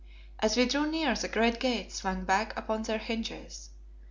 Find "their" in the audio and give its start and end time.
2.81-2.97